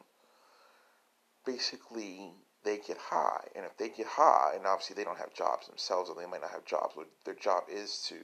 basically 1.45 2.33
they 2.65 2.77
get 2.77 2.97
high. 2.97 3.45
And 3.55 3.65
if 3.65 3.77
they 3.77 3.87
get 3.89 4.07
high 4.07 4.53
and 4.55 4.65
obviously 4.65 4.95
they 4.95 5.05
don't 5.05 5.17
have 5.17 5.33
jobs 5.33 5.67
themselves 5.67 6.09
or 6.09 6.15
they 6.15 6.25
might 6.25 6.41
not 6.41 6.51
have 6.51 6.65
jobs 6.65 6.93
but 6.95 7.07
their 7.25 7.35
job 7.35 7.63
is 7.71 8.03
to 8.09 8.15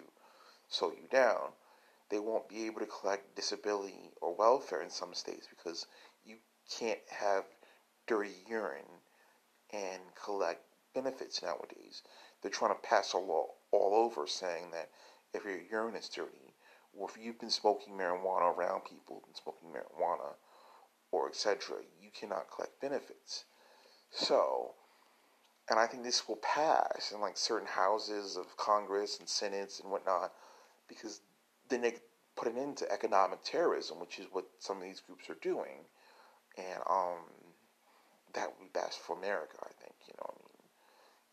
slow 0.67 0.91
you 0.91 1.07
down 1.09 1.53
they 2.13 2.19
won't 2.19 2.47
be 2.47 2.67
able 2.67 2.79
to 2.79 2.85
collect 2.85 3.35
disability 3.35 4.11
or 4.21 4.35
welfare 4.35 4.83
in 4.83 4.89
some 4.91 5.15
states 5.15 5.47
because 5.49 5.87
you 6.23 6.35
can't 6.79 6.99
have 7.09 7.43
dirty 8.05 8.35
urine 8.47 9.01
and 9.73 9.99
collect 10.23 10.61
benefits 10.93 11.41
nowadays. 11.41 12.03
They're 12.39 12.51
trying 12.51 12.75
to 12.75 12.87
pass 12.87 13.13
a 13.13 13.17
law 13.17 13.47
all 13.71 13.95
over 13.95 14.27
saying 14.27 14.65
that 14.73 14.89
if 15.33 15.43
your 15.43 15.57
urine 15.71 15.95
is 15.95 16.07
dirty, 16.07 16.53
or 16.95 17.09
if 17.09 17.17
you've 17.19 17.39
been 17.39 17.49
smoking 17.49 17.95
marijuana 17.95 18.55
around 18.55 18.81
people 18.85 19.23
been 19.25 19.33
smoking 19.33 19.69
marijuana, 19.69 20.35
or 21.11 21.29
etc., 21.29 21.77
you 21.99 22.09
cannot 22.13 22.45
collect 22.55 22.79
benefits. 22.79 23.45
So, 24.11 24.75
and 25.67 25.79
I 25.79 25.87
think 25.87 26.03
this 26.03 26.27
will 26.27 26.39
pass 26.43 27.11
in 27.11 27.21
like 27.21 27.37
certain 27.37 27.69
houses 27.69 28.37
of 28.37 28.55
Congress 28.55 29.17
and 29.17 29.27
senates 29.27 29.79
and 29.79 29.89
whatnot, 29.89 30.31
because 30.87 31.21
then 31.69 31.81
they 31.81 31.95
put 32.35 32.47
an 32.47 32.57
end 32.57 32.77
to 32.77 32.91
economic 32.91 33.43
terrorism, 33.43 33.99
which 33.99 34.19
is 34.19 34.25
what 34.31 34.45
some 34.59 34.77
of 34.77 34.83
these 34.83 35.01
groups 35.01 35.29
are 35.29 35.37
doing, 35.41 35.85
and 36.57 36.79
um, 36.89 37.19
that 38.33 38.47
would 38.47 38.59
be 38.59 38.79
best 38.79 38.99
for 38.99 39.17
America. 39.17 39.57
I 39.61 39.71
think 39.81 39.95
you 40.07 40.13
know. 40.17 40.29
I 40.29 40.37
mean, 40.39 40.53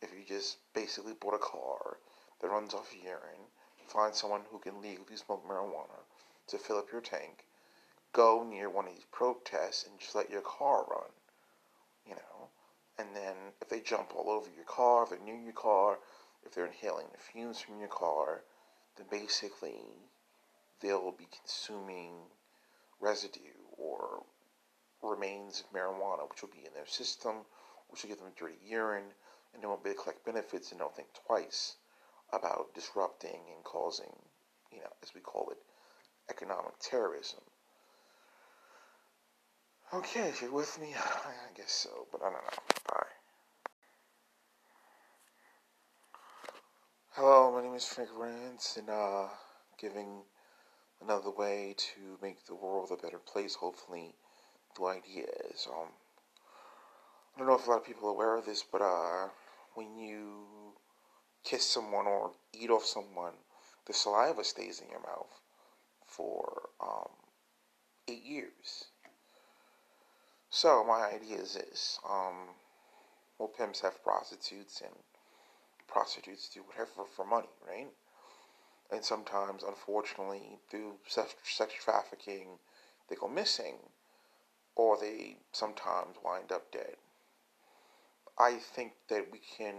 if 0.02 0.12
you 0.18 0.24
just 0.26 0.58
basically 0.74 1.14
bought 1.14 1.34
a 1.34 1.38
car 1.38 1.98
that 2.40 2.48
runs 2.48 2.74
off 2.74 2.94
urine, 3.04 3.48
find 3.90 4.14
someone 4.14 4.42
who 4.50 4.58
can 4.58 4.80
legally 4.80 5.16
smoke 5.16 5.46
marijuana 5.46 6.00
to 6.46 6.58
fill 6.58 6.78
up 6.78 6.92
your 6.92 7.00
tank, 7.00 7.44
go 8.12 8.44
near 8.44 8.70
one 8.70 8.86
of 8.86 8.94
these 8.94 9.04
protests 9.10 9.84
and 9.84 9.98
just 9.98 10.14
let 10.14 10.30
your 10.30 10.42
car 10.42 10.84
run, 10.88 11.10
you 12.06 12.14
know. 12.14 12.48
And 12.98 13.08
then 13.14 13.34
if 13.60 13.68
they 13.68 13.80
jump 13.80 14.12
all 14.14 14.30
over 14.30 14.48
your 14.54 14.64
car, 14.64 15.04
if 15.04 15.10
they're 15.10 15.18
near 15.18 15.42
your 15.42 15.52
car, 15.52 15.98
if 16.44 16.52
they're 16.52 16.66
inhaling 16.66 17.06
the 17.12 17.18
fumes 17.18 17.60
from 17.60 17.78
your 17.78 17.88
car, 17.88 18.42
then 18.96 19.06
basically 19.10 19.82
they'll 20.80 21.12
be 21.12 21.28
consuming 21.40 22.12
residue 23.00 23.40
or 23.76 24.22
remains 25.02 25.60
of 25.60 25.76
marijuana, 25.76 26.28
which 26.28 26.42
will 26.42 26.50
be 26.50 26.66
in 26.66 26.74
their 26.74 26.86
system, 26.86 27.36
which 27.88 28.02
will 28.02 28.10
give 28.10 28.18
them 28.18 28.32
dirty 28.38 28.58
urine, 28.66 29.12
and 29.54 29.62
they 29.62 29.66
won't 29.66 29.82
be 29.82 29.90
able 29.90 29.98
to 29.98 30.02
collect 30.02 30.24
benefits 30.24 30.70
and 30.70 30.80
don't 30.80 30.94
think 30.94 31.08
twice 31.26 31.76
about 32.32 32.74
disrupting 32.74 33.40
and 33.54 33.64
causing, 33.64 34.12
you 34.70 34.78
know, 34.78 34.92
as 35.02 35.14
we 35.14 35.20
call 35.20 35.48
it, 35.50 35.58
economic 36.28 36.78
terrorism. 36.80 37.40
Okay, 39.92 40.28
if 40.28 40.40
you're 40.40 40.52
with 40.52 40.78
me, 40.80 40.94
I 40.96 41.56
guess 41.56 41.72
so, 41.72 42.06
but 42.12 42.20
I 42.22 42.24
don't 42.24 42.34
know. 42.34 42.62
Bye. 42.88 43.06
Hello, 47.14 47.52
my 47.52 47.62
name 47.62 47.74
is 47.74 47.84
Frank 47.86 48.10
Rance, 48.16 48.76
and 48.78 48.88
uh, 48.88 49.26
giving 49.80 50.22
another 51.02 51.30
way 51.30 51.74
to 51.76 52.18
make 52.22 52.46
the 52.46 52.54
world 52.54 52.90
a 52.92 53.02
better 53.02 53.18
place, 53.18 53.54
hopefully, 53.54 54.14
through 54.74 54.88
ideas. 54.88 55.66
Um, 55.68 55.88
I 57.34 57.38
don't 57.38 57.48
know 57.48 57.54
if 57.54 57.66
a 57.66 57.70
lot 57.70 57.78
of 57.78 57.86
people 57.86 58.08
are 58.08 58.12
aware 58.12 58.36
of 58.36 58.46
this, 58.46 58.64
but 58.70 58.82
uh, 58.82 59.28
when 59.74 59.96
you 59.96 60.74
kiss 61.44 61.64
someone 61.64 62.06
or 62.06 62.32
eat 62.52 62.70
off 62.70 62.84
someone, 62.84 63.32
the 63.86 63.92
saliva 63.92 64.44
stays 64.44 64.80
in 64.80 64.90
your 64.90 65.00
mouth 65.00 65.40
for 66.06 66.68
um, 66.80 67.08
eight 68.08 68.24
years. 68.24 68.84
So 70.50 70.84
my 70.84 71.10
idea 71.14 71.38
is 71.38 71.54
this: 71.54 71.98
um, 72.08 72.54
well, 73.38 73.48
pimps 73.48 73.80
have 73.80 74.02
prostitutes, 74.02 74.80
and 74.80 74.94
prostitutes 75.86 76.48
do 76.48 76.62
whatever 76.62 77.08
for 77.16 77.24
money, 77.24 77.48
right? 77.66 77.88
And 78.92 79.04
sometimes, 79.04 79.62
unfortunately, 79.62 80.58
through 80.70 80.94
sex, 81.06 81.34
sex 81.44 81.72
trafficking, 81.82 82.58
they 83.08 83.16
go 83.16 83.28
missing, 83.28 83.76
or 84.74 84.96
they 84.96 85.36
sometimes 85.52 86.16
wind 86.24 86.52
up 86.52 86.70
dead. 86.72 86.96
I 88.38 88.54
think 88.54 88.92
that 89.08 89.26
we 89.30 89.38
can 89.38 89.74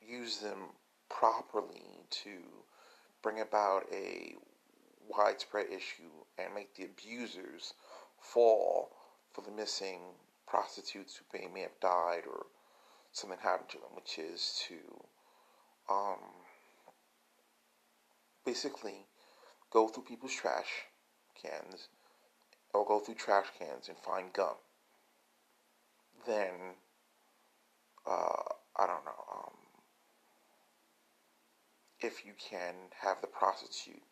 use 0.00 0.38
them 0.38 0.70
properly 1.08 2.00
to 2.10 2.38
bring 3.22 3.40
about 3.40 3.86
a 3.92 4.34
widespread 5.08 5.66
issue 5.66 6.10
and 6.38 6.54
make 6.54 6.74
the 6.74 6.84
abusers 6.84 7.74
fall 8.20 8.90
for 9.32 9.42
the 9.42 9.50
missing 9.50 10.00
prostitutes 10.46 11.16
who 11.16 11.38
may, 11.38 11.46
may 11.52 11.60
have 11.62 11.80
died 11.80 12.22
or 12.26 12.46
something 13.12 13.38
happened 13.42 13.68
to 13.70 13.78
them, 13.78 13.94
which 13.94 14.18
is 14.18 14.62
to 14.68 14.74
um, 15.88 16.18
basically 18.46 19.06
go 19.70 19.88
through 19.88 20.04
people's 20.04 20.32
trash 20.32 20.86
cans 21.40 21.88
or 22.72 22.86
go 22.86 23.00
through 23.00 23.16
trash 23.16 23.46
cans 23.58 23.88
and 23.88 23.98
find 23.98 24.32
gum. 24.32 24.54
Then, 26.26 26.52
uh, 28.06 28.42
I 28.76 28.86
don't 28.86 29.04
know, 29.04 29.24
um, 29.34 29.52
if 32.00 32.24
you 32.24 32.32
can 32.38 32.74
have 33.02 33.20
the 33.20 33.26
prostitute 33.26 34.02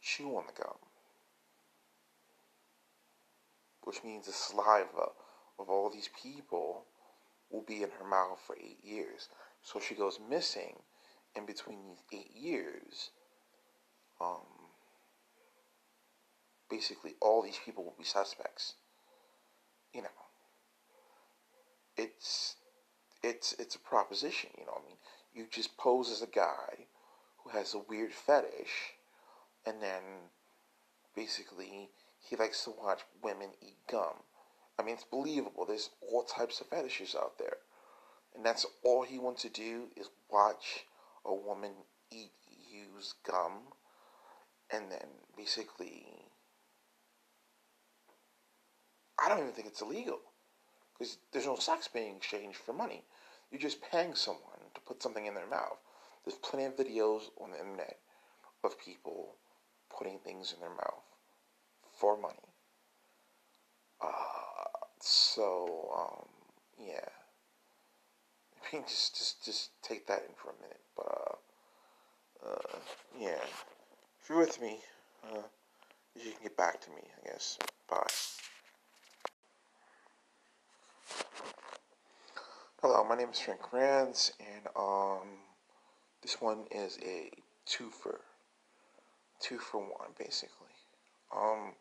chew 0.00 0.36
on 0.36 0.44
the 0.46 0.62
gum. 0.62 0.76
Which 3.82 4.02
means 4.02 4.26
the 4.26 4.32
saliva 4.32 5.10
of 5.58 5.68
all 5.68 5.90
these 5.90 6.08
people 6.22 6.84
will 7.50 7.62
be 7.62 7.82
in 7.82 7.90
her 7.98 8.08
mouth 8.08 8.40
for 8.46 8.56
eight 8.56 8.78
years. 8.82 9.28
So 9.62 9.80
she 9.80 9.94
goes 9.94 10.18
missing 10.28 10.76
in 11.36 11.46
between 11.46 11.78
these 11.84 12.20
eight 12.20 12.34
years. 12.34 13.10
Um, 14.20 14.70
basically, 16.70 17.14
all 17.20 17.42
these 17.42 17.58
people 17.64 17.84
will 17.84 17.94
be 17.98 18.04
suspects. 18.04 18.74
You 19.92 20.02
know, 20.02 20.08
it's 21.96 22.56
it's 23.22 23.54
it's 23.58 23.74
a 23.74 23.80
proposition. 23.80 24.50
You 24.58 24.66
know, 24.66 24.80
I 24.82 24.86
mean, 24.86 24.96
you 25.34 25.46
just 25.50 25.76
pose 25.76 26.10
as 26.10 26.22
a 26.22 26.26
guy 26.26 26.86
who 27.42 27.50
has 27.50 27.74
a 27.74 27.78
weird 27.78 28.12
fetish, 28.12 28.94
and 29.66 29.82
then 29.82 30.02
basically 31.14 31.90
he 32.20 32.36
likes 32.36 32.64
to 32.64 32.70
watch 32.70 33.00
women 33.22 33.50
eat 33.60 33.76
gum. 33.90 34.22
I 34.78 34.82
mean, 34.82 34.94
it's 34.94 35.04
believable. 35.04 35.66
There's 35.66 35.90
all 36.00 36.24
types 36.24 36.60
of 36.60 36.66
fetishes 36.68 37.14
out 37.14 37.38
there. 37.38 37.58
And 38.34 38.44
that's 38.44 38.66
all 38.82 39.04
he 39.04 39.18
wants 39.18 39.42
to 39.42 39.48
do 39.48 39.84
is 39.96 40.08
watch 40.30 40.86
a 41.24 41.32
woman 41.32 41.70
eat 42.10 42.32
use 42.68 43.14
gum 43.24 43.60
and 44.74 44.90
then 44.90 45.06
basically 45.36 46.04
I 49.22 49.28
don't 49.28 49.38
even 49.38 49.52
think 49.52 49.68
it's 49.68 49.80
illegal 49.80 50.20
because 50.92 51.18
there's 51.32 51.46
no 51.46 51.56
sex 51.56 51.88
being 51.88 52.16
exchanged 52.16 52.58
for 52.58 52.72
money. 52.72 53.02
You're 53.50 53.60
just 53.60 53.80
paying 53.82 54.14
someone 54.14 54.42
to 54.74 54.80
put 54.80 55.02
something 55.02 55.26
in 55.26 55.34
their 55.34 55.46
mouth. 55.46 55.78
There's 56.24 56.38
plenty 56.38 56.64
of 56.64 56.76
videos 56.76 57.22
on 57.40 57.50
the 57.50 57.58
internet 57.58 57.98
of 58.62 58.78
people 58.78 59.34
putting 59.96 60.18
things 60.18 60.52
in 60.52 60.60
their 60.60 60.70
mouth 60.70 61.04
for 61.98 62.20
money. 62.20 62.34
Uh, 64.00 64.08
so, 65.00 65.90
um, 65.96 66.28
yeah. 66.78 67.08
I 68.62 68.76
mean, 68.76 68.84
just, 68.86 69.16
just, 69.16 69.44
just 69.44 69.70
take 69.82 70.06
that 70.08 70.24
in 70.28 70.34
for 70.34 70.50
a 70.50 70.62
minute. 70.62 70.80
But, 70.96 71.38
uh, 72.44 72.50
uh, 72.50 72.78
yeah. 73.18 73.44
If 74.24 74.30
you're 74.30 74.38
with 74.38 74.58
me, 74.58 74.78
uh, 75.22 75.42
you 76.16 76.22
can 76.22 76.44
get 76.44 76.56
back 76.56 76.80
to 76.80 76.90
me, 76.92 77.02
I 77.22 77.28
guess. 77.28 77.58
Bye. 77.90 78.06
Hello, 82.80 83.04
my 83.04 83.16
name 83.16 83.28
is 83.28 83.38
Frank 83.38 83.70
Rance, 83.70 84.32
and 84.40 84.66
um, 84.76 85.28
this 86.22 86.40
one 86.40 86.64
is 86.70 86.98
a 87.04 87.32
two 87.66 87.90
for 87.90 88.22
two 89.40 89.58
for 89.58 89.82
one, 89.82 90.12
basically. 90.18 90.72
Um, 91.36 91.74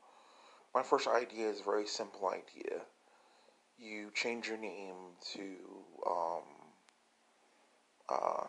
my 0.76 0.84
first 0.84 1.08
idea 1.08 1.50
is 1.50 1.62
a 1.62 1.64
very 1.64 1.88
simple 1.88 2.28
idea. 2.28 2.82
You 3.78 4.12
change 4.14 4.50
your 4.50 4.58
name 4.58 5.16
to 5.36 5.44
um, 6.06 6.44
uh, 8.10 8.48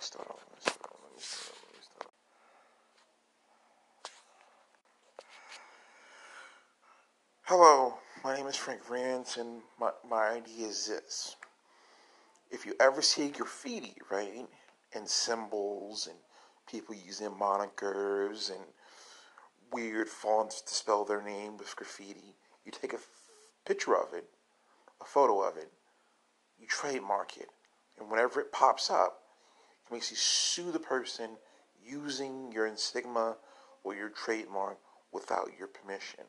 start 0.00 0.26
off. 0.28 0.44
Hello, 7.46 7.98
my 8.24 8.34
name 8.34 8.46
is 8.46 8.56
Frank 8.56 8.88
Rance, 8.88 9.36
and 9.36 9.60
my, 9.78 9.90
my 10.08 10.28
idea 10.28 10.66
is 10.66 10.86
this. 10.86 11.36
If 12.50 12.64
you 12.64 12.74
ever 12.80 13.02
see 13.02 13.28
graffiti, 13.28 13.96
right, 14.10 14.46
and 14.94 15.06
symbols, 15.06 16.06
and 16.06 16.16
people 16.66 16.94
using 16.94 17.28
monikers, 17.28 18.50
and 18.50 18.64
weird 19.70 20.08
fonts 20.08 20.62
to 20.62 20.74
spell 20.74 21.04
their 21.04 21.20
name 21.20 21.58
with 21.58 21.76
graffiti, 21.76 22.34
you 22.64 22.72
take 22.72 22.92
a 22.92 22.96
f- 22.96 23.08
picture 23.66 23.94
of 23.94 24.14
it, 24.14 24.24
a 25.02 25.04
photo 25.04 25.42
of 25.42 25.58
it, 25.58 25.70
you 26.58 26.66
trademark 26.66 27.36
it, 27.36 27.48
and 27.98 28.10
whenever 28.10 28.40
it 28.40 28.52
pops 28.52 28.88
up, 28.88 29.23
makes 29.90 30.10
you 30.10 30.16
sue 30.16 30.72
the 30.72 30.78
person 30.78 31.30
using 31.84 32.50
your 32.52 32.66
insignia 32.66 33.36
or 33.82 33.94
your 33.94 34.08
trademark 34.08 34.78
without 35.12 35.50
your 35.58 35.68
permission. 35.68 36.24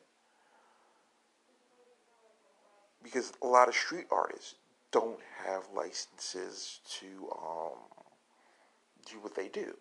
Because 3.02 3.32
a 3.42 3.46
lot 3.46 3.68
of 3.68 3.74
street 3.74 4.06
artists 4.10 4.54
don't 4.90 5.20
have 5.44 5.62
licenses 5.74 6.80
to 7.00 7.06
um, 7.32 7.78
do 9.10 9.16
what 9.20 9.34
they 9.34 9.48
do. 9.48 9.76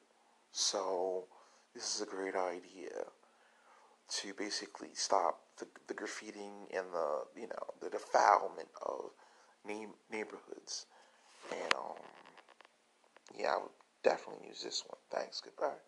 So 0.52 1.26
this 1.74 1.96
is 1.96 2.02
a 2.02 2.06
great 2.06 2.36
idea 2.36 3.06
to 4.08 4.34
basically 4.34 4.90
stop 4.94 5.40
the, 5.58 5.68
the 5.88 5.94
graffitiing 5.94 6.68
and 6.74 6.86
the 6.94 7.22
you 7.36 7.48
know 7.48 7.74
the 7.82 7.90
defilement 7.90 8.70
of 8.86 9.12
name, 9.68 9.90
neighborhoods. 10.12 10.86
And 11.52 11.74
um, 11.74 11.96
yeah, 13.34 13.54
I 13.54 13.58
would 13.58 13.72
definitely 14.04 14.48
use 14.48 14.62
this 14.64 14.84
one. 14.88 15.00
Thanks. 15.10 15.42
Goodbye. 15.42 15.80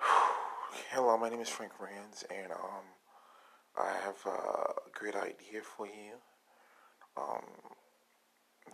Hello, 0.90 1.16
my 1.16 1.28
name 1.28 1.40
is 1.40 1.48
Frank 1.48 1.72
Rance, 1.80 2.24
and 2.30 2.52
um, 2.52 2.84
I 3.78 3.92
have 4.04 4.24
a 4.26 4.72
great 4.92 5.14
idea 5.14 5.62
for 5.62 5.86
you. 5.86 6.14
Um, 7.16 7.44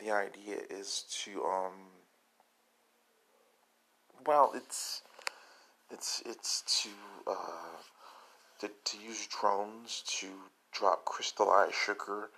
the 0.00 0.10
idea 0.10 0.56
is 0.70 1.04
to 1.24 1.44
um, 1.44 1.72
well, 4.26 4.52
it's 4.54 5.02
it's 5.90 6.22
it's 6.24 6.62
to 6.82 6.90
uh, 7.26 7.82
to, 8.60 8.70
to 8.84 8.98
use 8.98 9.26
drones 9.26 10.02
to 10.06 10.28
drop 10.72 11.04
crystallized 11.04 11.74
sugar 11.74 12.30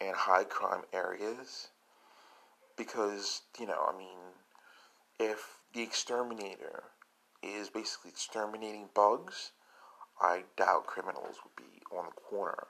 in 0.00 0.12
high 0.14 0.44
crime 0.44 0.82
areas 0.92 1.68
because 2.76 3.42
you 3.58 3.66
know 3.66 3.88
I 3.88 3.96
mean 3.96 4.18
if 5.18 5.58
the 5.74 5.82
exterminator 5.82 6.84
is 7.42 7.68
basically 7.68 8.10
exterminating 8.10 8.88
bugs 8.94 9.52
I 10.20 10.44
doubt 10.56 10.86
criminals 10.86 11.36
would 11.44 11.56
be 11.56 11.82
on 11.96 12.06
the 12.06 12.20
corner 12.20 12.66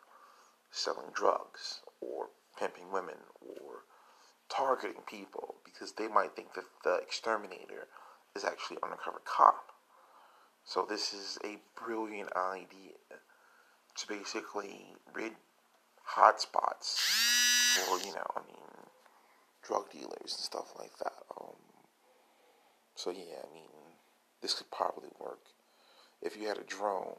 selling 0.71 1.11
drugs 1.13 1.81
or 2.01 2.29
pimping 2.59 2.93
women 2.93 3.17
or 3.41 3.85
targeting 4.49 5.03
people 5.07 5.57
because 5.65 5.93
they 5.93 6.09
might 6.09 6.35
think 6.37 6.55
that 6.55 6.65
the 6.85 6.97
exterminator 6.97 7.89
is 8.37 8.45
actually 8.45 8.77
an 8.77 8.85
undercover 8.85 9.21
cop. 9.25 9.73
So 10.65 10.87
this 10.89 11.13
is 11.13 11.39
a 11.45 11.59
brilliant 11.83 12.31
idea 12.37 12.95
to 13.97 14.07
basically 14.07 14.95
rid 15.13 15.33
hotspots 16.17 16.99
for, 17.75 17.99
you 17.99 18.13
know, 18.15 18.27
I 18.37 18.41
mean, 18.47 18.61
drug 19.63 19.91
dealers 19.91 20.35
and 20.37 20.45
stuff 20.45 20.73
like 20.79 20.97
that. 20.99 21.23
Um, 21.41 21.57
so 22.95 23.11
yeah, 23.11 23.43
I 23.49 23.55
mean, 23.55 23.69
this 24.43 24.55
could 24.55 24.71
probably 24.71 25.11
work 25.19 25.41
if 26.23 26.37
you 26.37 26.49
had 26.49 26.59
a 26.59 26.65
drone, 26.65 27.17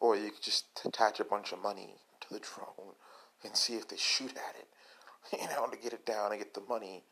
or 0.00 0.16
you 0.16 0.30
could 0.30 0.42
just 0.42 0.66
attach 0.84 1.20
a 1.20 1.24
bunch 1.24 1.52
of 1.52 1.62
money 1.62 1.94
to 2.20 2.34
the 2.34 2.40
drone 2.40 2.94
and 3.44 3.56
see 3.56 3.74
if 3.74 3.88
they 3.88 3.96
shoot 3.96 4.32
at 4.32 4.56
it, 4.58 4.68
you 5.40 5.48
know, 5.48 5.66
to 5.66 5.76
get 5.76 5.92
it 5.92 6.06
down 6.06 6.32
and 6.32 6.40
get 6.40 6.54
the 6.54 6.62
money. 6.68 7.04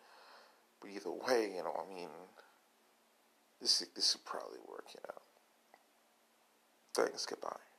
But 0.81 0.91
either 0.91 1.11
way, 1.11 1.53
you 1.57 1.63
know, 1.63 1.85
I 1.87 1.95
mean, 1.95 2.09
this 3.61 3.85
this 3.95 4.17
would 4.17 4.25
probably 4.25 4.59
work, 4.69 4.87
you 4.95 5.01
know. 5.07 5.15
Thanks. 6.95 7.27
Goodbye. 7.27 7.70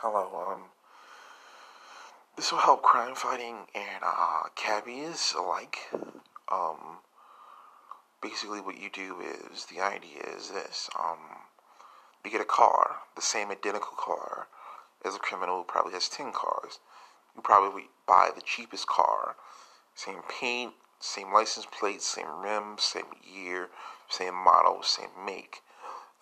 Hello. 0.00 0.52
Um. 0.52 0.60
This 2.36 2.52
will 2.52 2.60
help 2.60 2.82
crime 2.82 3.16
fighting 3.16 3.66
and 3.74 4.04
uh, 4.04 4.44
cabbies 4.54 5.34
alike. 5.36 5.78
Um. 6.48 6.98
Basically, 8.22 8.60
what 8.60 8.80
you 8.80 8.90
do 8.90 9.16
is 9.20 9.64
the 9.64 9.80
idea 9.80 10.22
is 10.36 10.50
this. 10.50 10.88
Um. 10.96 11.18
You 12.24 12.30
get 12.30 12.40
a 12.40 12.44
car, 12.44 12.98
the 13.16 13.22
same 13.22 13.50
identical 13.50 13.96
car 13.96 14.46
as 15.04 15.16
a 15.16 15.18
criminal 15.18 15.58
who 15.58 15.64
probably 15.64 15.94
has 15.94 16.08
ten 16.08 16.30
cars. 16.30 16.78
You 17.34 17.42
probably 17.42 17.88
buy 18.06 18.30
the 18.32 18.40
cheapest 18.40 18.86
car, 18.86 19.34
same 19.96 20.20
paint, 20.28 20.74
same 21.00 21.32
license 21.32 21.66
plate, 21.66 22.02
same 22.02 22.38
rims, 22.40 22.84
same 22.84 23.10
year, 23.24 23.66
same 24.08 24.34
model, 24.34 24.84
same 24.84 25.10
make, 25.26 25.56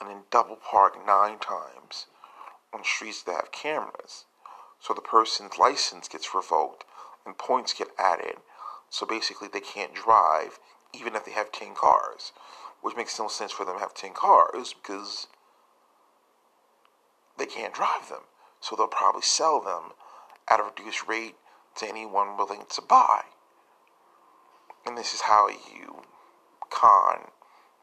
and 0.01 0.09
then 0.09 0.23
double 0.31 0.57
park 0.57 0.97
nine 1.07 1.39
times 1.39 2.07
on 2.77 2.85
streets 2.85 3.23
that 3.25 3.35
have 3.35 3.53
cameras. 3.53 4.25
So 4.81 4.95
the 4.95 5.01
person's 5.01 5.59
license 5.59 6.09
gets 6.09 6.35
revoked 6.35 6.85
and 7.25 7.39
points 7.39 7.73
get 7.73 7.89
added. 7.99 8.37
So 8.91 9.07
basically, 9.07 9.49
they 9.49 9.61
can't 9.61 9.95
drive 9.95 10.59
even 10.95 11.15
if 11.15 11.25
they 11.25 11.33
have 11.33 11.53
10 11.53 11.75
cars, 11.75 12.33
which 12.83 12.97
makes 12.97 13.19
no 13.19 13.29
sense 13.29 13.53
for 13.53 13.65
them 13.65 13.77
to 13.77 13.81
have 13.81 13.95
10 13.95 14.13
cars 14.13 14.75
because 14.75 15.27
they 17.39 17.47
can't 17.47 17.75
drive 17.75 18.09
them. 18.09 18.23
So 18.61 18.77
they'll 18.77 18.89
probably 18.89 19.23
sell 19.23 19.61
them 19.61 19.93
at 20.49 20.61
a 20.61 20.63
reduced 20.63 21.07
rate 21.07 21.37
to 21.77 21.89
anyone 21.89 22.37
willing 22.37 22.65
to 22.71 22.83
buy. 22.83 23.23
and 24.87 24.97
this 24.97 25.15
is 25.15 25.23
how 25.23 25.49
you 25.49 26.03
con 26.71 27.29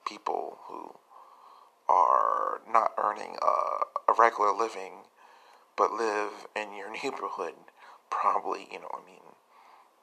people 0.06 0.58
who 0.68 0.96
are 1.90 2.62
not 2.72 2.94
earning 2.98 3.38
a, 3.42 3.93
a 4.08 4.14
regular 4.14 4.52
living 4.52 5.06
but 5.76 5.92
live 5.92 6.48
in 6.56 6.74
your 6.74 6.92
neighborhood 7.04 7.54
probably 8.10 8.68
you 8.72 8.80
know 8.80 8.92
i 8.94 9.06
mean 9.06 9.24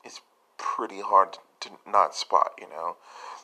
it's 0.05 0.21
pretty 0.57 1.01
hard 1.01 1.39
to 1.61 1.71
not 1.87 2.15
spot 2.15 2.53
you 2.61 2.69
know? 2.69 2.97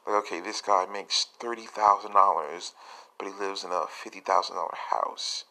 Like 0.07 0.17
okay 0.25 0.41
this 0.41 0.61
guy 0.61 0.87
makes 0.87 1.27
$30000 1.41 2.73
but 3.19 3.29
he 3.29 3.33
lives 3.33 3.65
in 3.65 3.71
a 3.71 3.87
$50000 3.87 4.75
house. 4.91 5.45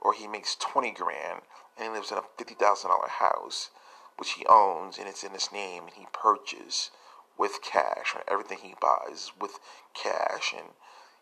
Or 0.00 0.12
he 0.12 0.26
makes 0.26 0.56
20 0.56 0.90
grand 0.90 1.42
and 1.76 1.86
he 1.86 1.90
lives 1.90 2.10
in 2.10 2.18
a 2.18 2.22
$50000 2.42 3.08
house 3.08 3.70
which 4.16 4.32
he 4.32 4.46
owns 4.46 4.98
and 4.98 5.08
it's 5.08 5.24
in 5.24 5.32
his 5.32 5.52
name 5.52 5.84
and 5.84 5.92
he 5.94 6.06
purchased 6.12 6.90
with 7.38 7.62
cash 7.62 8.14
or 8.14 8.22
everything 8.28 8.58
he 8.62 8.74
buys 8.80 9.32
with 9.38 9.58
cash. 9.94 10.54
And 10.56 10.68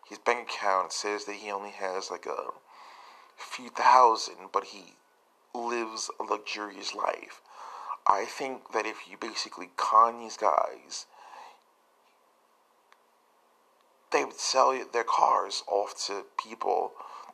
his 0.09 0.19
bank 0.19 0.49
account 0.49 0.93
says 0.93 1.25
that 1.25 1.37
he 1.37 1.51
only 1.51 1.71
has 1.71 2.11
like 2.11 2.27
a 2.27 2.51
few 3.37 3.69
thousand 3.69 4.37
but 4.53 4.65
he 4.65 4.95
lives 5.55 6.11
a 6.21 6.23
luxurious 6.23 6.95
life 6.95 7.41
i 8.07 8.25
think 8.25 8.73
that 8.73 8.87
if 8.87 9.09
you 9.09 9.17
basically 9.17 9.71
con 9.77 10.19
these 10.19 10.37
guys 10.37 11.07
they 14.15 14.25
would 14.25 14.39
sell 14.39 14.79
their 14.93 15.05
cars 15.05 15.65
off 15.67 16.07
to 16.07 16.25
people 16.41 16.93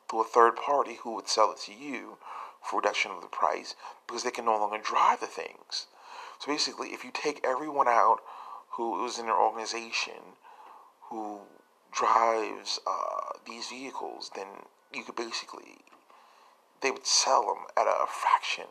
through 0.08 0.22
a 0.22 0.24
third 0.24 0.56
party 0.56 0.94
who 1.02 1.14
would 1.14 1.28
sell 1.28 1.52
it 1.52 1.58
to 1.58 1.74
you 1.74 2.16
for 2.62 2.78
reduction 2.78 3.10
of 3.10 3.20
the 3.20 3.28
price 3.28 3.74
because 4.06 4.22
they 4.22 4.30
can 4.30 4.46
no 4.46 4.58
longer 4.58 4.78
drive 4.78 5.20
the 5.20 5.26
things. 5.26 5.86
So 6.38 6.50
basically, 6.50 6.88
if 6.88 7.04
you 7.04 7.10
take 7.12 7.44
everyone 7.44 7.86
out 7.86 8.20
who 8.70 9.04
is 9.04 9.18
in 9.18 9.26
an 9.26 9.32
organization 9.32 10.36
who 11.10 11.40
drives 11.92 12.80
uh, 12.86 13.38
these 13.46 13.68
vehicles, 13.68 14.30
then 14.34 14.46
you 14.92 15.04
could 15.04 15.16
basically 15.16 15.78
they 16.82 16.90
would 16.90 17.06
sell 17.06 17.42
them 17.46 17.64
at 17.76 17.86
a 17.86 18.06
fraction 18.06 18.64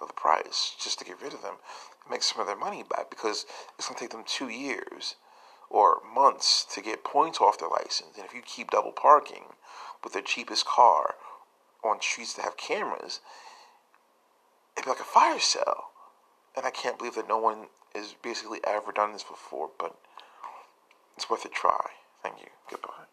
of 0.00 0.08
the 0.08 0.14
price 0.14 0.74
just 0.82 0.98
to 0.98 1.04
get 1.04 1.20
rid 1.20 1.34
of 1.34 1.42
them 1.42 1.56
and 2.02 2.10
make 2.10 2.22
some 2.22 2.40
of 2.40 2.46
their 2.46 2.56
money 2.56 2.82
back 2.82 3.10
because 3.10 3.44
it's 3.78 3.86
going 3.86 3.96
to 3.96 4.04
take 4.04 4.10
them 4.10 4.24
two 4.26 4.48
years 4.48 5.16
or 5.68 6.00
months 6.14 6.66
to 6.74 6.80
get 6.80 7.04
points 7.04 7.40
off 7.40 7.58
their 7.58 7.68
license. 7.68 8.16
And 8.16 8.24
if 8.24 8.34
you 8.34 8.42
keep 8.42 8.70
double 8.70 8.92
parking 8.92 9.44
with 10.02 10.14
the 10.14 10.22
cheapest 10.22 10.66
car 10.66 11.14
on 11.84 12.00
streets 12.00 12.34
that 12.34 12.42
have 12.42 12.56
cameras, 12.56 13.20
it'd 14.76 14.84
be 14.84 14.90
like 14.90 15.00
a 15.00 15.04
fire 15.04 15.38
sale. 15.38 15.84
And 16.56 16.66
I 16.66 16.70
can't 16.70 16.98
believe 16.98 17.14
that 17.14 17.28
no 17.28 17.38
one 17.38 17.66
has 17.94 18.14
basically 18.22 18.60
ever 18.66 18.90
done 18.90 19.12
this 19.12 19.22
before, 19.22 19.70
but 19.78 19.96
it's 21.16 21.30
worth 21.30 21.44
a 21.44 21.48
try. 21.48 21.90
Thank 22.22 22.40
you. 22.40 22.48
Goodbye. 22.68 23.09